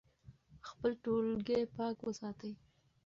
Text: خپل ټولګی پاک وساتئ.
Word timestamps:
خپل 0.67 0.91
ټولګی 1.03 1.61
پاک 1.75 1.97
وساتئ. 2.03 2.51